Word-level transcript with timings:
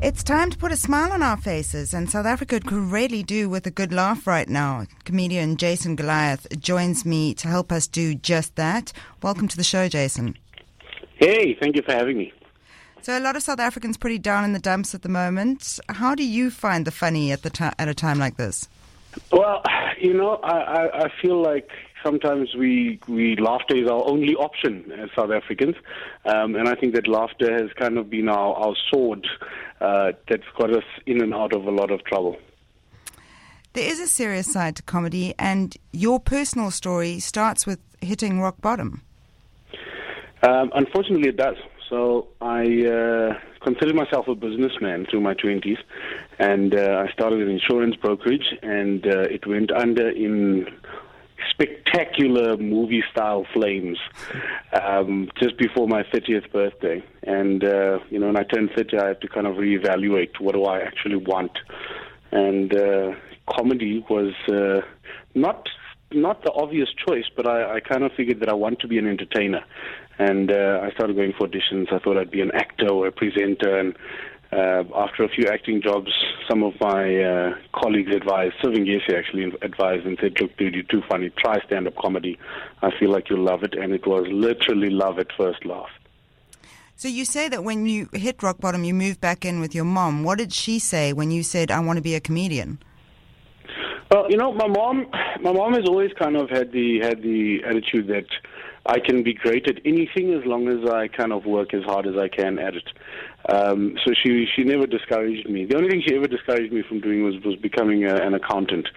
It's 0.00 0.22
time 0.22 0.48
to 0.50 0.56
put 0.56 0.70
a 0.70 0.76
smile 0.76 1.10
on 1.10 1.24
our 1.24 1.36
faces, 1.36 1.92
and 1.92 2.08
South 2.08 2.24
Africa 2.24 2.60
could 2.60 2.92
really 2.92 3.24
do 3.24 3.48
with 3.48 3.66
a 3.66 3.70
good 3.72 3.92
laugh 3.92 4.28
right 4.28 4.48
now. 4.48 4.86
Comedian 5.04 5.56
Jason 5.56 5.96
Goliath 5.96 6.46
joins 6.60 7.04
me 7.04 7.34
to 7.34 7.48
help 7.48 7.72
us 7.72 7.88
do 7.88 8.14
just 8.14 8.54
that. 8.54 8.92
Welcome 9.24 9.48
to 9.48 9.56
the 9.56 9.64
show, 9.64 9.88
Jason. 9.88 10.38
Hey, 11.16 11.56
thank 11.60 11.74
you 11.74 11.82
for 11.82 11.90
having 11.90 12.16
me. 12.16 12.32
So, 13.02 13.18
a 13.18 13.20
lot 13.20 13.34
of 13.34 13.42
South 13.42 13.58
Africans 13.58 13.96
pretty 13.96 14.20
down 14.20 14.44
in 14.44 14.52
the 14.52 14.60
dumps 14.60 14.94
at 14.94 15.02
the 15.02 15.08
moment. 15.08 15.80
How 15.88 16.14
do 16.14 16.22
you 16.22 16.52
find 16.52 16.84
the 16.84 16.92
funny 16.92 17.32
at 17.32 17.42
the 17.42 17.50
t- 17.50 17.64
at 17.64 17.88
a 17.88 17.94
time 17.94 18.20
like 18.20 18.36
this? 18.36 18.68
Well, 19.32 19.64
you 20.00 20.14
know, 20.14 20.36
I, 20.44 20.58
I, 20.58 21.04
I 21.06 21.12
feel 21.20 21.42
like 21.42 21.70
sometimes 22.04 22.54
we, 22.54 23.00
we 23.08 23.34
laughter 23.36 23.76
is 23.76 23.88
our 23.88 24.08
only 24.08 24.36
option 24.36 24.92
as 24.92 25.10
South 25.16 25.32
Africans, 25.32 25.74
um, 26.24 26.54
and 26.54 26.68
I 26.68 26.76
think 26.76 26.94
that 26.94 27.08
laughter 27.08 27.52
has 27.52 27.72
kind 27.72 27.98
of 27.98 28.08
been 28.08 28.28
our, 28.28 28.54
our 28.54 28.76
sword 28.90 29.26
uh, 29.80 30.12
that's 30.28 30.42
got 30.56 30.72
us 30.72 30.84
in 31.06 31.22
and 31.22 31.34
out 31.34 31.52
of 31.52 31.66
a 31.66 31.70
lot 31.70 31.90
of 31.90 32.04
trouble. 32.04 32.36
There 33.74 33.88
is 33.88 34.00
a 34.00 34.06
serious 34.06 34.52
side 34.52 34.76
to 34.76 34.82
comedy, 34.82 35.34
and 35.38 35.76
your 35.92 36.18
personal 36.18 36.70
story 36.70 37.20
starts 37.20 37.66
with 37.66 37.78
hitting 38.00 38.40
rock 38.40 38.60
bottom. 38.60 39.02
Um, 40.42 40.70
unfortunately, 40.74 41.28
it 41.28 41.36
does. 41.36 41.56
So 41.88 42.28
I 42.40 42.62
uh, 42.86 43.38
considered 43.62 43.94
myself 43.94 44.28
a 44.28 44.34
businessman 44.34 45.06
through 45.10 45.20
my 45.20 45.34
twenties, 45.34 45.78
and 46.38 46.74
uh, 46.74 47.04
I 47.06 47.12
started 47.12 47.40
an 47.40 47.48
insurance 47.48 47.96
brokerage, 47.96 48.54
and 48.62 49.06
uh, 49.06 49.20
it 49.20 49.46
went 49.46 49.70
under 49.72 50.08
in 50.08 50.66
spectacular 51.58 52.56
movie 52.56 53.02
style 53.10 53.44
flames 53.52 53.98
um, 54.80 55.28
just 55.40 55.58
before 55.58 55.88
my 55.88 56.02
30th 56.04 56.50
birthday. 56.52 57.02
And, 57.24 57.64
uh, 57.64 57.98
you 58.10 58.18
know, 58.18 58.26
when 58.26 58.36
I 58.36 58.44
turned 58.44 58.70
30, 58.76 58.98
I 58.98 59.08
had 59.08 59.20
to 59.22 59.28
kind 59.28 59.46
of 59.46 59.56
reevaluate 59.56 60.40
what 60.40 60.54
do 60.54 60.64
I 60.64 60.80
actually 60.80 61.16
want. 61.16 61.52
And 62.30 62.74
uh, 62.74 63.14
comedy 63.50 64.04
was 64.08 64.34
uh, 64.48 64.86
not 65.34 65.68
not 66.10 66.42
the 66.42 66.52
obvious 66.52 66.88
choice, 67.06 67.26
but 67.36 67.46
I, 67.46 67.76
I 67.76 67.80
kind 67.80 68.02
of 68.02 68.12
figured 68.16 68.40
that 68.40 68.48
I 68.48 68.54
want 68.54 68.80
to 68.80 68.88
be 68.88 68.98
an 68.98 69.06
entertainer. 69.06 69.62
And 70.18 70.50
uh, 70.50 70.80
I 70.82 70.90
started 70.92 71.16
going 71.16 71.34
for 71.36 71.46
auditions. 71.46 71.92
I 71.92 71.98
thought 71.98 72.16
I'd 72.16 72.30
be 72.30 72.40
an 72.40 72.50
actor 72.54 72.88
or 72.88 73.06
a 73.08 73.12
presenter, 73.12 73.78
and 73.78 73.94
uh, 74.52 74.84
after 74.94 75.24
a 75.24 75.28
few 75.28 75.46
acting 75.46 75.82
jobs, 75.82 76.10
some 76.48 76.62
of 76.62 76.72
my 76.80 77.22
uh, 77.22 77.54
colleagues 77.74 78.14
advised, 78.14 78.54
Sylvain 78.62 78.86
Gesi 78.86 79.16
actually 79.16 79.52
advised 79.62 80.06
and 80.06 80.18
said, 80.20 80.40
look, 80.40 80.56
dude, 80.56 80.74
you're 80.74 80.84
too 80.84 81.02
funny. 81.08 81.30
Try 81.38 81.62
stand-up 81.66 81.96
comedy. 81.96 82.38
I 82.80 82.90
feel 82.98 83.10
like 83.10 83.28
you'll 83.28 83.44
love 83.44 83.62
it. 83.62 83.74
And 83.74 83.92
it 83.92 84.06
was 84.06 84.26
literally 84.30 84.90
love 84.90 85.18
at 85.18 85.26
first 85.36 85.66
laugh. 85.66 85.90
So 86.96 87.08
you 87.08 87.24
say 87.24 87.48
that 87.50 87.62
when 87.62 87.86
you 87.86 88.08
hit 88.12 88.42
rock 88.42 88.58
bottom, 88.58 88.82
you 88.84 88.94
moved 88.94 89.20
back 89.20 89.44
in 89.44 89.60
with 89.60 89.74
your 89.74 89.84
mom. 89.84 90.24
What 90.24 90.38
did 90.38 90.52
she 90.52 90.78
say 90.78 91.12
when 91.12 91.30
you 91.30 91.42
said, 91.42 91.70
I 91.70 91.80
want 91.80 91.98
to 91.98 92.02
be 92.02 92.14
a 92.14 92.20
comedian? 92.20 92.82
Well, 94.10 94.30
you 94.30 94.38
know, 94.38 94.52
my 94.52 94.66
mom, 94.66 95.06
my 95.42 95.52
mom 95.52 95.74
has 95.74 95.84
always 95.86 96.10
kind 96.18 96.34
of 96.34 96.48
had 96.48 96.72
the 96.72 96.98
had 97.00 97.22
the 97.22 97.62
attitude 97.64 98.06
that 98.08 98.24
I 98.86 98.98
can 99.00 99.22
be 99.22 99.34
great 99.34 99.68
at 99.68 99.80
anything 99.84 100.32
as 100.32 100.44
long 100.46 100.68
as 100.68 100.88
I 100.88 101.08
kind 101.08 101.32
of 101.32 101.44
work 101.44 101.74
as 101.74 101.84
hard 101.84 102.06
as 102.06 102.16
I 102.16 102.28
can 102.28 102.58
at 102.58 102.74
it. 102.74 102.88
Um, 103.48 103.96
so 104.04 104.12
she 104.22 104.46
she 104.54 104.62
never 104.62 104.86
discouraged 104.86 105.48
me. 105.48 105.64
The 105.64 105.76
only 105.76 105.88
thing 105.88 106.02
she 106.06 106.14
ever 106.14 106.26
discouraged 106.26 106.72
me 106.72 106.82
from 106.86 107.00
doing 107.00 107.22
was 107.22 107.34
was 107.44 107.56
becoming 107.56 108.04
a, 108.04 108.14
an 108.14 108.34
accountant. 108.34 108.88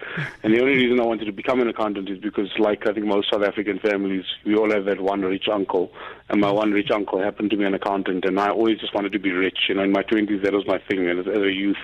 And 0.42 0.52
the 0.54 0.60
only 0.60 0.74
reason 0.74 1.00
I 1.00 1.06
wanted 1.06 1.24
to 1.26 1.32
become 1.32 1.60
an 1.60 1.68
accountant 1.68 2.10
is 2.10 2.18
because, 2.18 2.50
like 2.58 2.86
I 2.86 2.92
think 2.92 3.06
most 3.06 3.30
South 3.32 3.44
African 3.44 3.78
families, 3.78 4.24
we 4.44 4.54
all 4.54 4.70
have 4.70 4.84
that 4.86 5.00
one 5.00 5.22
rich 5.22 5.46
uncle, 5.50 5.90
and 6.28 6.40
my 6.40 6.50
one 6.50 6.72
rich 6.72 6.90
uncle 6.90 7.22
happened 7.22 7.50
to 7.50 7.56
be 7.56 7.64
an 7.64 7.72
accountant, 7.74 8.24
and 8.26 8.38
I 8.38 8.50
always 8.50 8.78
just 8.78 8.94
wanted 8.94 9.12
to 9.12 9.18
be 9.18 9.30
rich. 9.30 9.58
You 9.68 9.76
know, 9.76 9.84
in 9.84 9.92
my 9.92 10.02
twenties, 10.02 10.42
that 10.42 10.52
was 10.52 10.66
my 10.66 10.78
thing. 10.90 11.08
And 11.08 11.20
as, 11.20 11.26
as 11.28 11.42
a 11.42 11.52
youth, 11.52 11.82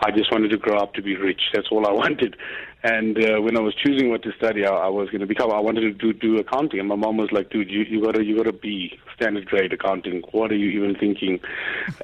I 0.00 0.10
just 0.10 0.30
wanted 0.30 0.50
to 0.50 0.58
grow 0.58 0.78
up 0.78 0.94
to 0.94 1.02
be 1.02 1.16
rich. 1.16 1.40
That's 1.54 1.68
all 1.70 1.86
I 1.86 1.92
wanted. 2.04 2.36
And 2.82 3.18
uh, 3.18 3.42
when 3.42 3.58
I 3.58 3.60
was 3.60 3.74
choosing 3.74 4.08
what 4.08 4.22
to 4.22 4.32
study, 4.38 4.64
I, 4.64 4.70
I 4.70 4.88
was 4.88 5.10
going 5.10 5.20
to 5.20 5.26
become. 5.26 5.50
I 5.50 5.60
wanted 5.60 5.82
to 5.82 5.92
do 5.92 6.12
do 6.14 6.38
accounting, 6.38 6.80
and 6.80 6.88
my 6.88 6.96
mom 6.96 7.18
was 7.18 7.30
like, 7.30 7.50
"Dude, 7.50 7.70
you 7.70 7.82
you 7.82 8.02
gotta 8.02 8.24
you 8.24 8.36
gotta 8.38 8.54
be 8.54 8.98
standard 9.14 9.46
grade 9.46 9.72
accounting. 9.72 10.22
What 10.32 10.50
are 10.50 10.56
you 10.56 10.70
even 10.80 10.94
thinking? 10.98 11.40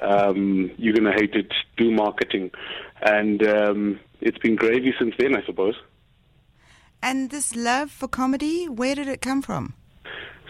Um, 0.03 0.69
you're 0.77 0.93
gonna 0.93 1.13
hate 1.13 1.33
it. 1.33 1.51
Do 1.77 1.89
marketing." 1.91 2.51
And 3.01 3.45
um, 3.47 3.99
it's 4.21 4.37
been 4.37 4.55
gravy 4.55 4.93
since 4.99 5.15
then, 5.17 5.35
I 5.35 5.43
suppose. 5.45 5.75
And 7.01 7.29
this 7.31 7.55
love 7.55 7.89
for 7.89 8.07
comedy, 8.07 8.67
where 8.67 8.95
did 8.95 9.07
it 9.07 9.21
come 9.21 9.41
from? 9.41 9.73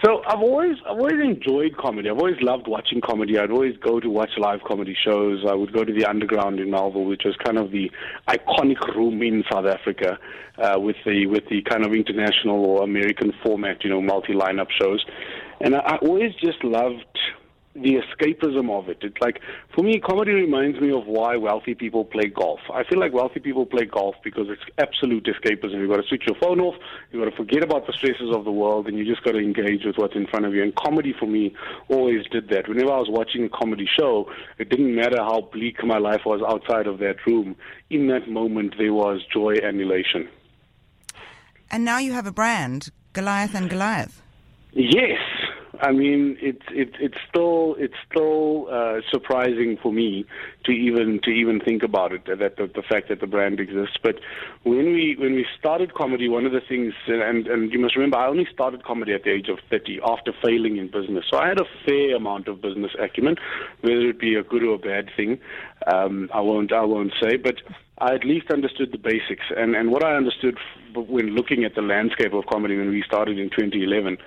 So 0.04 0.22
I've 0.28 0.42
always 0.42 0.78
I've 0.86 0.98
always 0.98 1.20
enjoyed 1.24 1.76
comedy. 1.76 2.10
I've 2.10 2.20
always 2.20 2.40
loved 2.42 2.68
watching 2.68 3.02
comedy. 3.02 3.40
I'd 3.40 3.50
always 3.50 3.76
go 3.78 4.00
to 4.00 4.10
watch 4.10 4.30
live 4.38 4.60
comedy 4.68 4.96
shows. 5.04 5.44
I 5.50 5.56
would 5.56 5.74
go 5.74 5.84
to 5.84 5.92
the 5.92 6.06
Underground 6.06 6.60
in 6.60 6.70
Melville, 6.70 7.06
which 7.06 7.24
was 7.26 7.36
kind 7.44 7.58
of 7.58 7.72
the 7.72 7.90
iconic 8.30 8.80
room 8.96 9.24
in 9.24 9.44
South 9.52 9.66
Africa, 9.66 10.20
uh, 10.60 10.80
with 10.80 10.98
the 11.04 11.26
with 11.26 11.46
the 11.50 11.64
kind 11.64 11.84
of 11.84 11.94
international 11.94 12.64
or 12.64 12.84
American 12.84 13.34
format, 13.44 13.84
you 13.84 13.90
know, 13.90 14.02
multi 14.02 14.34
lineup 14.34 14.68
shows. 14.80 15.04
And 15.62 15.76
I, 15.76 15.80
I 15.80 15.96
always 15.98 16.32
just 16.36 16.64
loved 16.64 17.04
the 17.82 17.96
escapism 17.96 18.70
of 18.72 18.90
it. 18.90 18.98
It's 19.02 19.18
like, 19.22 19.40
for 19.76 19.84
me, 19.84 20.00
comedy 20.00 20.32
reminds 20.32 20.80
me 20.80 20.92
of 20.92 21.06
why 21.06 21.36
wealthy 21.38 21.76
people 21.76 22.06
play 22.06 22.28
golf. 22.28 22.60
I 22.74 22.84
feel 22.84 23.00
like 23.00 23.14
wealthy 23.14 23.40
people 23.40 23.66
play 23.66 23.86
golf 23.86 24.16
because 24.24 24.48
it's 24.50 24.62
absolute 24.78 25.26
escapism. 25.26 25.74
You've 25.74 25.90
got 25.90 26.02
to 26.02 26.08
switch 26.08 26.24
your 26.28 26.36
phone 26.42 26.60
off, 26.60 26.76
you've 27.12 27.24
got 27.24 27.30
to 27.30 27.36
forget 27.36 27.64
about 27.64 27.88
the 27.88 27.94
stresses 27.94 28.36
of 28.36 28.46
the 28.46 28.52
world, 28.52 28.88
and 28.88 28.98
you 28.98 29.06
just 29.06 29.24
got 29.24 29.32
to 29.32 29.40
engage 29.40 29.86
with 29.86 29.98
what's 29.98 30.16
in 30.16 30.28
front 30.28 30.46
of 30.46 30.54
you. 30.54 30.64
And 30.64 30.76
comedy, 30.76 31.14
for 31.18 31.28
me, 31.28 31.56
always 31.90 32.26
did 32.32 32.50
that. 32.50 32.68
Whenever 32.68 32.92
I 32.92 32.98
was 32.98 33.10
watching 33.10 33.44
a 33.44 33.50
comedy 33.50 33.88
show, 34.00 34.30
it 34.58 34.70
didn't 34.70 34.96
matter 34.96 35.18
how 35.18 35.42
bleak 35.54 35.84
my 35.84 35.98
life 35.98 36.22
was 36.26 36.42
outside 36.48 36.88
of 36.88 37.00
that 37.00 37.26
room. 37.26 37.56
In 37.90 38.08
that 38.08 38.30
moment, 38.30 38.76
there 38.78 38.94
was 38.94 39.22
joy 39.32 39.56
and 39.64 39.80
elation. 39.80 40.28
And 41.70 41.84
now 41.84 42.00
you 42.00 42.14
have 42.14 42.26
a 42.26 42.32
brand, 42.32 42.90
Goliath 43.14 43.54
and 43.54 43.70
Goliath. 43.70 44.22
Yes, 44.74 45.20
I 45.82 45.92
mean, 45.92 46.38
it's 46.40 46.66
it's 46.72 46.96
it's 47.00 47.18
still 47.30 47.76
it's 47.78 47.96
still 48.10 48.68
uh, 48.72 49.02
surprising 49.12 49.78
for 49.82 49.92
me 49.92 50.26
to 50.66 50.72
even 50.72 51.20
to 51.24 51.30
even 51.30 51.60
think 51.60 51.84
about 51.84 52.12
it 52.12 52.26
that 52.26 52.58
the, 52.58 52.68
the 52.68 52.82
fact 52.82 53.10
that 53.10 53.20
the 53.20 53.28
brand 53.28 53.60
exists. 53.60 53.98
But 54.02 54.16
when 54.64 54.94
we 54.94 55.16
when 55.18 55.34
we 55.34 55.46
started 55.60 55.94
comedy, 55.94 56.30
one 56.30 56.46
of 56.46 56.52
the 56.52 56.62
things 56.62 56.94
and 57.08 57.48
and 57.48 57.72
you 57.72 57.80
must 57.80 57.96
remember, 57.96 58.18
I 58.18 58.28
only 58.28 58.48
started 58.52 58.84
comedy 58.84 59.14
at 59.14 59.24
the 59.24 59.32
age 59.32 59.50
of 59.50 59.60
thirty 59.70 60.00
after 60.04 60.34
failing 60.44 60.78
in 60.78 60.88
business, 60.88 61.26
so 61.30 61.38
I 61.38 61.48
had 61.48 61.60
a 61.60 61.66
fair 61.86 62.16
amount 62.16 62.48
of 62.48 62.62
business 62.62 62.92
acumen, 63.00 63.36
whether 63.82 64.10
it 64.10 64.20
be 64.20 64.36
a 64.36 64.44
good 64.44 64.64
or 64.64 64.76
a 64.76 64.80
bad 64.80 65.10
thing. 65.16 65.40
Um, 65.92 66.30
I 66.34 66.42
won't 66.42 66.72
I 66.72 66.84
won't 66.84 67.14
say, 67.22 67.38
but 67.38 67.56
I 68.00 68.14
at 68.14 68.24
least 68.24 68.52
understood 68.52 68.92
the 68.92 68.98
basics. 68.98 69.46
And, 69.56 69.76
and 69.76 69.92
what 69.92 70.04
I 70.04 70.16
understood 70.16 70.56
f- 70.56 71.08
when 71.08 71.36
looking 71.36 71.64
at 71.64 71.74
the 71.74 71.82
landscape 71.82 72.34
of 72.34 72.46
comedy 72.46 72.78
when 72.78 72.90
we 72.90 73.04
started 73.04 73.40
in 73.40 73.50
2011 73.50 74.18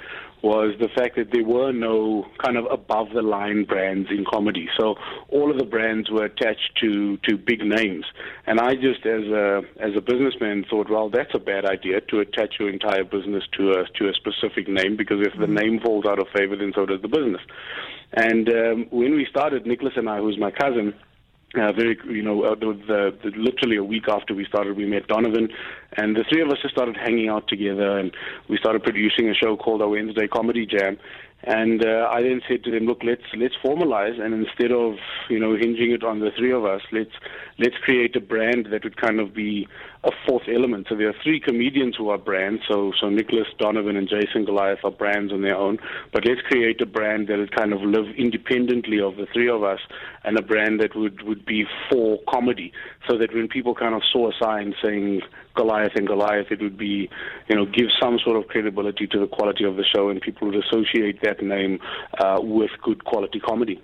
was 0.42 0.74
the 0.80 0.88
fact 0.88 1.16
that 1.16 1.30
there 1.32 1.44
were 1.44 1.70
no 1.70 2.26
kind 2.42 2.56
of 2.56 2.64
above 2.70 3.08
the 3.14 3.22
line 3.22 3.64
brands 3.64 4.08
in 4.10 4.24
comedy. 4.24 4.68
So 4.78 4.96
all 5.28 5.50
of 5.50 5.58
the 5.58 5.66
brands 5.66 6.10
were 6.10 6.24
attached 6.24 6.78
to, 6.80 7.18
to 7.28 7.36
big 7.36 7.60
names. 7.60 8.06
And 8.46 8.58
I 8.58 8.74
just, 8.74 9.04
as 9.06 9.22
a, 9.24 9.62
as 9.78 9.92
a 9.96 10.00
businessman, 10.00 10.64
thought, 10.68 10.90
well, 10.90 11.10
that's 11.10 11.34
a 11.34 11.38
bad 11.38 11.64
idea 11.64 12.00
to 12.00 12.20
attach 12.20 12.54
your 12.58 12.70
entire 12.70 13.04
business 13.04 13.44
to 13.58 13.70
a, 13.70 13.84
to 13.98 14.08
a 14.08 14.14
specific 14.14 14.66
name 14.66 14.96
because 14.96 15.18
if 15.20 15.38
the 15.38 15.46
name 15.46 15.78
falls 15.84 16.06
out 16.06 16.18
of 16.18 16.26
favor, 16.34 16.56
then 16.56 16.72
so 16.74 16.86
does 16.86 17.02
the 17.02 17.08
business. 17.08 17.42
And 18.14 18.48
um, 18.48 18.86
when 18.90 19.14
we 19.14 19.26
started, 19.30 19.66
Nicholas 19.66 19.92
and 19.96 20.08
I, 20.08 20.18
who's 20.18 20.38
my 20.38 20.50
cousin, 20.50 20.94
uh, 21.54 21.72
very, 21.72 21.98
you 22.08 22.22
know, 22.22 22.42
uh, 22.44 22.54
the, 22.54 23.12
the, 23.22 23.30
literally 23.36 23.76
a 23.76 23.82
week 23.82 24.04
after 24.08 24.34
we 24.34 24.44
started, 24.44 24.76
we 24.76 24.86
met 24.86 25.08
Donovan, 25.08 25.48
and 25.96 26.14
the 26.14 26.24
three 26.30 26.42
of 26.42 26.48
us 26.48 26.58
just 26.62 26.74
started 26.74 26.96
hanging 26.96 27.28
out 27.28 27.48
together, 27.48 27.98
and 27.98 28.12
we 28.48 28.56
started 28.56 28.84
producing 28.84 29.28
a 29.28 29.34
show 29.34 29.56
called 29.56 29.82
our 29.82 29.88
Wednesday 29.88 30.28
Comedy 30.28 30.64
Jam. 30.64 30.96
And 31.42 31.84
uh, 31.84 32.08
I 32.10 32.22
then 32.22 32.42
said 32.46 32.64
to 32.64 32.70
them, 32.70 32.84
look, 32.84 33.02
let's 33.02 33.22
let's 33.34 33.54
formalize, 33.64 34.20
and 34.20 34.34
instead 34.34 34.72
of 34.72 34.96
you 35.30 35.38
know 35.38 35.56
hinging 35.56 35.90
it 35.92 36.04
on 36.04 36.20
the 36.20 36.30
three 36.36 36.52
of 36.52 36.66
us, 36.66 36.82
let's 36.92 37.12
let's 37.58 37.76
create 37.82 38.14
a 38.14 38.20
brand 38.20 38.68
that 38.70 38.84
would 38.84 39.00
kind 39.00 39.18
of 39.18 39.32
be 39.32 39.66
a 40.04 40.10
fourth 40.26 40.48
element. 40.54 40.88
So 40.90 40.96
there 40.96 41.08
are 41.08 41.14
three 41.22 41.40
comedians 41.40 41.96
who 41.96 42.10
are 42.10 42.18
brands. 42.18 42.62
So 42.68 42.92
so 43.00 43.08
Nicholas 43.08 43.46
Donovan 43.58 43.96
and 43.96 44.06
Jason 44.06 44.44
Goliath 44.44 44.80
are 44.84 44.90
brands 44.90 45.32
on 45.32 45.40
their 45.40 45.56
own. 45.56 45.78
But 46.12 46.26
let's 46.26 46.42
create 46.42 46.80
a 46.82 46.86
brand 46.86 47.28
that 47.28 47.38
would 47.38 47.56
kind 47.56 47.72
of 47.72 47.80
live 47.80 48.14
independently 48.18 49.00
of 49.00 49.16
the 49.16 49.26
three 49.32 49.48
of 49.48 49.62
us, 49.62 49.80
and 50.24 50.38
a 50.38 50.42
brand 50.42 50.80
that 50.80 50.94
would 50.94 51.22
would 51.22 51.46
be 51.46 51.64
for 51.90 52.18
comedy. 52.28 52.70
So 53.08 53.16
that 53.16 53.32
when 53.32 53.48
people 53.48 53.74
kind 53.74 53.94
of 53.94 54.02
saw 54.12 54.28
a 54.28 54.34
sign 54.38 54.74
saying 54.82 55.22
Goliath 55.54 55.92
and 55.94 56.06
Goliath, 56.06 56.46
it 56.50 56.60
would 56.60 56.78
be, 56.78 57.08
you 57.48 57.56
know, 57.56 57.66
give 57.66 57.86
some 58.00 58.18
sort 58.24 58.36
of 58.36 58.48
credibility 58.48 59.06
to 59.08 59.18
the 59.18 59.26
quality 59.26 59.64
of 59.64 59.76
the 59.76 59.84
show, 59.84 60.08
and 60.08 60.20
people 60.20 60.48
would 60.48 60.56
associate 60.64 61.20
that 61.22 61.42
name 61.42 61.80
uh, 62.18 62.38
with 62.40 62.70
good 62.82 63.04
quality 63.04 63.40
comedy. 63.40 63.80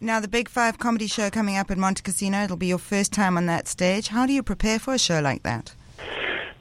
Now, 0.00 0.18
the 0.18 0.28
Big 0.28 0.48
Five 0.48 0.78
comedy 0.78 1.06
show 1.06 1.28
coming 1.28 1.56
up 1.56 1.70
in 1.70 1.78
Montecasino, 1.78 2.44
it'll 2.44 2.56
be 2.56 2.68
your 2.68 2.78
first 2.78 3.12
time 3.12 3.36
on 3.36 3.46
that 3.46 3.68
stage. 3.68 4.08
How 4.08 4.24
do 4.26 4.32
you 4.32 4.42
prepare 4.42 4.78
for 4.78 4.94
a 4.94 4.98
show 4.98 5.20
like 5.20 5.42
that? 5.42 5.74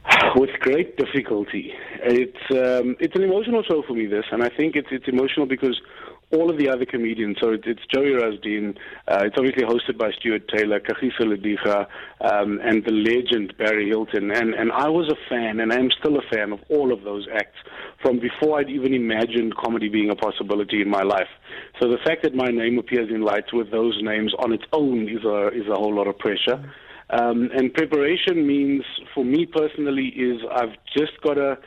With 0.36 0.50
great 0.60 0.98
difficulty. 0.98 1.74
It's 2.02 2.52
um, 2.52 2.96
it's 3.00 3.16
an 3.16 3.24
emotional 3.24 3.64
show 3.64 3.82
for 3.88 3.94
me. 3.94 4.08
This, 4.08 4.26
and 4.32 4.44
I 4.44 4.50
think 4.50 4.76
it's 4.76 4.90
it's 4.92 5.08
emotional 5.08 5.46
because 5.46 5.80
all 6.32 6.50
of 6.50 6.58
the 6.58 6.70
other 6.70 6.86
comedians. 6.86 7.38
So 7.42 7.50
it's, 7.52 7.64
it's 7.66 7.82
Joey 7.94 8.12
Rasdien. 8.12 8.78
Uh, 9.08 9.26
it's 9.26 9.36
obviously 9.38 9.64
hosted 9.64 9.98
by 9.98 10.12
Stuart 10.20 10.48
Taylor, 10.48 10.80
Kagiso 10.80 11.22
Lediga, 11.22 11.88
um, 12.22 12.60
and 12.64 12.86
the 12.86 12.92
legend 12.92 13.58
Barry 13.58 13.88
Hilton. 13.88 14.32
And 14.32 14.54
and 14.54 14.72
I 14.72 14.90
was 14.90 15.12
a 15.12 15.18
fan, 15.30 15.60
and 15.60 15.74
I'm 15.74 15.90
still 16.00 16.18
a 16.18 16.22
fan 16.34 16.52
of 16.52 16.60
all 16.70 16.94
of 16.94 17.04
those 17.04 17.28
acts 17.34 17.58
from 18.02 18.20
before 18.20 18.60
I'd 18.60 18.70
even 18.70 18.94
imagined 18.94 19.56
comedy 19.56 19.90
being 19.90 20.10
a 20.10 20.16
possibility 20.16 20.82
in 20.82 20.90
my 20.90 21.04
life. 21.04 21.30
So 21.82 21.90
the 21.90 21.98
fact 22.06 22.24
that 22.24 22.36
my 22.36 22.50
name 22.50 22.78
appears 22.78 23.10
in 23.10 23.22
lights 23.22 23.52
with 23.52 23.72
those 23.72 23.98
names 24.02 24.34
on 24.40 24.54
its 24.54 24.64
own 24.72 25.10
is 25.10 25.24
a 25.26 25.48
is 25.48 25.68
a 25.68 25.76
whole 25.76 25.96
lot 25.96 26.08
of 26.08 26.18
pressure. 26.18 26.74
Um, 27.12 27.50
and 27.56 27.74
preparation 27.74 28.46
means, 28.46 28.84
for 29.16 29.26
me 29.26 29.48
personally, 29.48 30.10
is 30.10 30.42
I've 30.52 30.76
just 30.96 31.20
got 31.24 31.36
to 31.36 31.58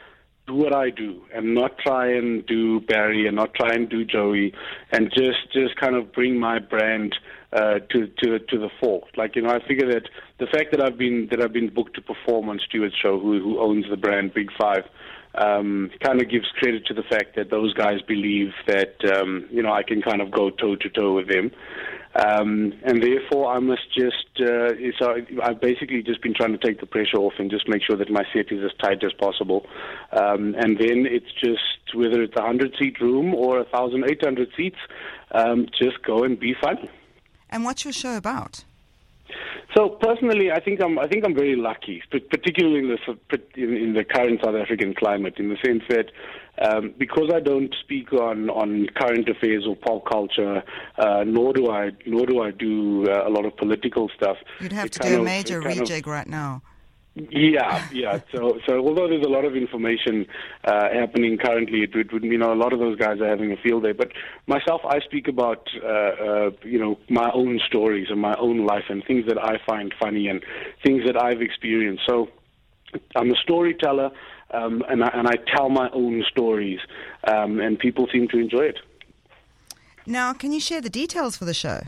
do 0.46 0.54
what 0.54 0.74
I 0.74 0.90
do 0.90 1.22
and 1.34 1.54
not 1.54 1.78
try 1.78 2.12
and 2.12 2.44
do 2.46 2.80
Barry 2.80 3.26
and 3.26 3.36
not 3.36 3.54
try 3.54 3.74
and 3.74 3.88
do 3.88 4.04
Joey 4.04 4.52
and 4.90 5.10
just 5.10 5.52
just 5.52 5.76
kind 5.76 5.94
of 5.94 6.12
bring 6.12 6.38
my 6.38 6.58
brand 6.58 7.14
uh, 7.52 7.78
to 7.90 8.08
to 8.22 8.38
to 8.38 8.58
the 8.58 8.70
fore. 8.80 9.02
Like 9.16 9.36
you 9.36 9.42
know, 9.42 9.50
I 9.50 9.66
figure 9.66 9.92
that 9.92 10.08
the 10.38 10.46
fact 10.46 10.72
that 10.72 10.82
I've 10.82 10.98
been 10.98 11.28
that 11.30 11.40
I've 11.40 11.52
been 11.52 11.72
booked 11.72 11.94
to 11.96 12.02
perform 12.02 12.48
on 12.48 12.58
Stuart's 12.58 12.96
show, 13.00 13.20
who 13.20 13.40
who 13.40 13.60
owns 13.60 13.86
the 13.88 13.96
brand 13.96 14.34
Big 14.34 14.48
Five, 14.58 14.84
um, 15.34 15.90
kind 16.02 16.20
of 16.20 16.30
gives 16.30 16.46
credit 16.58 16.86
to 16.86 16.94
the 16.94 17.02
fact 17.02 17.36
that 17.36 17.50
those 17.50 17.72
guys 17.74 18.00
believe 18.02 18.52
that 18.66 18.96
um, 19.14 19.46
you 19.50 19.62
know 19.62 19.72
I 19.72 19.82
can 19.82 20.02
kind 20.02 20.20
of 20.20 20.30
go 20.30 20.50
toe 20.50 20.76
to 20.76 20.88
toe 20.88 21.14
with 21.14 21.28
them. 21.28 21.50
Um, 22.14 22.74
and 22.84 23.02
therefore, 23.02 23.54
I 23.54 23.58
must 23.58 23.92
just, 23.96 24.40
uh, 24.40 24.72
so 24.98 25.16
I've 25.42 25.60
basically 25.60 26.02
just 26.02 26.22
been 26.22 26.34
trying 26.34 26.52
to 26.52 26.58
take 26.58 26.80
the 26.80 26.86
pressure 26.86 27.16
off 27.16 27.34
and 27.38 27.50
just 27.50 27.68
make 27.68 27.82
sure 27.82 27.96
that 27.96 28.10
my 28.10 28.24
set 28.34 28.52
is 28.52 28.62
as 28.62 28.70
tight 28.82 29.02
as 29.02 29.12
possible. 29.14 29.64
Um, 30.12 30.54
and 30.58 30.78
then 30.78 31.06
it's 31.06 31.32
just, 31.42 31.94
whether 31.94 32.22
it's 32.22 32.36
a 32.36 32.42
100 32.42 32.74
seat 32.78 33.00
room 33.00 33.34
or 33.34 33.58
a 33.58 33.64
1,800 33.64 34.48
seats, 34.56 34.76
um, 35.32 35.66
just 35.78 36.02
go 36.02 36.22
and 36.22 36.38
be 36.38 36.54
fun. 36.60 36.88
And 37.48 37.64
what's 37.64 37.84
your 37.84 37.92
show 37.92 38.16
about? 38.16 38.64
So 39.76 39.90
personally, 40.00 40.50
I 40.50 40.60
think 40.60 40.82
I'm 40.82 40.98
I 40.98 41.06
think 41.06 41.24
I'm 41.24 41.34
very 41.34 41.56
lucky, 41.56 42.02
particularly 42.10 42.78
in 42.80 42.88
the 42.88 43.38
in 43.56 43.94
the 43.94 44.04
current 44.04 44.40
South 44.44 44.54
African 44.54 44.94
climate, 44.94 45.34
in 45.38 45.48
the 45.48 45.56
sense 45.64 45.82
that 45.88 46.06
um, 46.58 46.94
because 46.98 47.30
I 47.34 47.40
don't 47.40 47.74
speak 47.80 48.12
on, 48.12 48.50
on 48.50 48.86
current 48.94 49.28
affairs 49.28 49.64
or 49.66 49.74
pop 49.74 50.04
culture, 50.10 50.62
uh, 50.98 51.24
nor 51.26 51.52
do 51.52 51.70
I 51.70 51.90
nor 52.06 52.26
do 52.26 52.42
I 52.42 52.50
do 52.50 53.06
uh, 53.08 53.26
a 53.26 53.30
lot 53.30 53.46
of 53.46 53.56
political 53.56 54.10
stuff. 54.16 54.36
You'd 54.60 54.72
have 54.72 54.90
to 54.90 54.98
do 54.98 55.20
a 55.20 55.24
major 55.24 55.62
rejig 55.62 56.00
of, 56.00 56.06
right 56.06 56.28
now. 56.28 56.62
Yeah, 57.14 57.86
yeah. 57.92 58.20
So, 58.34 58.58
so 58.66 58.78
although 58.78 59.06
there's 59.06 59.24
a 59.24 59.28
lot 59.28 59.44
of 59.44 59.54
information 59.54 60.26
uh, 60.64 60.88
happening 60.92 61.36
currently, 61.36 61.82
it 61.82 61.94
would, 61.94 62.24
you 62.24 62.38
know, 62.38 62.52
a 62.52 62.56
lot 62.56 62.72
of 62.72 62.78
those 62.78 62.96
guys 62.96 63.20
are 63.20 63.28
having 63.28 63.52
a 63.52 63.56
field 63.56 63.82
day. 63.82 63.92
But 63.92 64.12
myself, 64.46 64.80
I 64.88 65.00
speak 65.00 65.28
about, 65.28 65.68
uh, 65.82 65.86
uh, 65.86 66.50
you 66.62 66.78
know, 66.78 66.98
my 67.10 67.30
own 67.34 67.60
stories 67.66 68.06
and 68.08 68.18
my 68.18 68.34
own 68.38 68.64
life 68.64 68.84
and 68.88 69.04
things 69.04 69.26
that 69.26 69.36
I 69.42 69.58
find 69.66 69.92
funny 70.00 70.28
and 70.28 70.42
things 70.82 71.04
that 71.04 71.20
I've 71.20 71.42
experienced. 71.42 72.04
So, 72.08 72.30
I'm 73.14 73.30
a 73.30 73.36
storyteller, 73.36 74.10
um, 74.50 74.82
and, 74.88 75.02
I, 75.02 75.08
and 75.14 75.28
I 75.28 75.36
tell 75.54 75.68
my 75.70 75.90
own 75.92 76.24
stories, 76.30 76.78
um, 77.26 77.60
and 77.60 77.78
people 77.78 78.06
seem 78.12 78.28
to 78.28 78.38
enjoy 78.38 78.64
it. 78.64 78.78
Now, 80.06 80.32
can 80.32 80.52
you 80.52 80.60
share 80.60 80.80
the 80.80 80.90
details 80.90 81.36
for 81.36 81.44
the 81.44 81.54
show? 81.54 81.82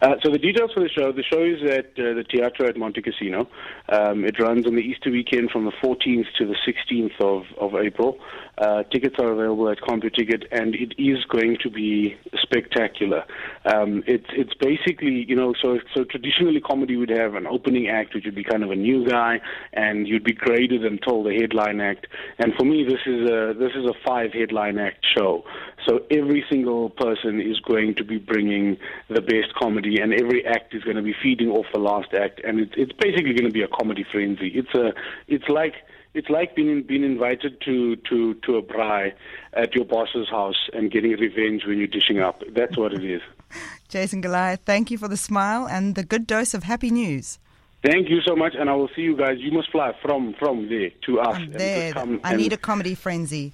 Uh, 0.00 0.14
so 0.22 0.30
the 0.30 0.38
details 0.38 0.70
for 0.72 0.80
the 0.80 0.88
show, 0.88 1.12
the 1.12 1.22
show 1.22 1.42
is 1.42 1.62
at 1.70 1.86
uh, 1.98 2.14
the 2.14 2.24
Teatro 2.28 2.68
at 2.68 2.76
Montecasino. 2.76 3.46
Um, 3.88 4.24
it 4.24 4.40
runs 4.40 4.66
on 4.66 4.74
the 4.74 4.82
Easter 4.82 5.10
weekend 5.10 5.50
from 5.50 5.64
the 5.64 5.72
14th 5.82 6.26
to 6.38 6.46
the 6.46 6.56
16th 6.66 7.20
of, 7.20 7.44
of 7.58 7.80
April. 7.80 8.18
Uh, 8.58 8.82
tickets 8.84 9.16
are 9.18 9.32
available 9.32 9.68
at 9.68 9.78
CompuTicket, 9.78 10.46
and 10.50 10.74
it 10.74 10.94
is 10.96 11.22
going 11.26 11.58
to 11.62 11.68
be 11.68 12.16
spectacular. 12.40 13.24
Um, 13.66 14.02
it's 14.06 14.24
it's 14.30 14.54
basically 14.54 15.26
you 15.28 15.36
know 15.36 15.52
so 15.60 15.78
so 15.94 16.04
traditionally 16.04 16.60
comedy 16.60 16.96
would 16.96 17.10
have 17.10 17.34
an 17.34 17.46
opening 17.46 17.88
act, 17.88 18.14
which 18.14 18.24
would 18.24 18.34
be 18.34 18.44
kind 18.44 18.62
of 18.62 18.70
a 18.70 18.76
new 18.76 19.06
guy, 19.06 19.40
and 19.74 20.08
you'd 20.08 20.24
be 20.24 20.32
graded 20.32 20.86
until 20.86 21.22
the 21.22 21.34
headline 21.34 21.80
act. 21.82 22.06
And 22.38 22.54
for 22.58 22.64
me, 22.64 22.82
this 22.84 23.00
is 23.04 23.28
a 23.28 23.54
this 23.58 23.72
is 23.76 23.84
a 23.84 23.94
five 24.06 24.32
headline 24.32 24.78
act 24.78 25.04
show. 25.16 25.44
So 25.86 26.00
every 26.10 26.44
single 26.50 26.90
person 26.90 27.40
is 27.40 27.60
going 27.60 27.94
to 27.96 28.04
be 28.04 28.18
bringing 28.18 28.76
the 29.08 29.20
best 29.20 29.54
comedy, 29.54 30.00
and 30.00 30.12
every 30.12 30.44
act 30.44 30.74
is 30.74 30.82
going 30.82 30.96
to 30.96 31.02
be 31.02 31.14
feeding 31.22 31.48
off 31.48 31.66
the 31.72 31.78
last 31.78 32.12
act, 32.12 32.40
and 32.44 32.58
it's 32.60 32.72
it's 32.76 32.92
basically 32.92 33.34
going 33.34 33.46
to 33.46 33.52
be 33.52 33.62
a 33.62 33.68
comedy 33.68 34.04
frenzy. 34.10 34.48
It's 34.48 34.74
a 34.74 34.92
it's 35.28 35.48
like 35.48 35.74
it's 36.14 36.28
like 36.28 36.56
being 36.56 36.82
being 36.82 37.04
invited 37.04 37.60
to 37.66 37.96
to 38.08 38.34
to 38.34 38.56
a 38.56 38.62
braai 38.62 39.12
at 39.52 39.74
your 39.74 39.84
boss's 39.84 40.28
house 40.28 40.68
and 40.72 40.90
getting 40.90 41.12
revenge 41.12 41.64
when 41.66 41.78
you're 41.78 41.86
dishing 41.86 42.18
up. 42.18 42.42
That's 42.54 42.76
what 42.76 42.92
it 42.92 43.04
is. 43.04 43.22
Jason 43.88 44.20
Goliath, 44.20 44.60
thank 44.64 44.90
you 44.90 44.98
for 44.98 45.08
the 45.08 45.16
smile 45.16 45.68
and 45.68 45.94
the 45.94 46.02
good 46.02 46.26
dose 46.26 46.52
of 46.54 46.64
happy 46.64 46.90
news. 46.90 47.38
Thank 47.84 48.08
you 48.08 48.20
so 48.22 48.34
much, 48.34 48.54
and 48.58 48.68
I 48.68 48.74
will 48.74 48.88
see 48.96 49.02
you 49.02 49.16
guys. 49.16 49.36
You 49.38 49.52
must 49.52 49.70
fly 49.70 49.94
from 50.02 50.34
from 50.38 50.68
there 50.68 50.90
to 51.06 51.20
us. 51.20 51.36
I'm 51.36 51.52
there. 51.52 51.92
I 52.24 52.34
need 52.34 52.52
a 52.52 52.56
comedy 52.56 52.96
frenzy. 52.96 53.52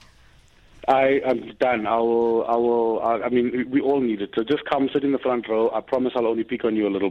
I 0.88 1.20
am 1.25 1.52
done. 1.61 1.87
I 1.87 1.96
will. 1.96 2.44
I 2.46 2.56
will. 2.56 3.00
I, 3.02 3.26
I 3.26 3.29
mean, 3.29 3.69
we 3.70 3.81
all 3.81 4.00
need 4.00 4.20
it. 4.20 4.31
So 4.34 4.43
just 4.43 4.64
come 4.64 4.88
sit 4.93 5.05
in 5.05 5.12
the 5.12 5.19
front 5.19 5.49
row. 5.49 5.70
I 5.73 5.81
promise 5.81 6.12
I'll 6.17 6.26
only 6.26 6.44
pick 6.44 6.64
on 6.64 6.75
you 6.75 6.88
a 6.88 6.90
little 6.90 7.11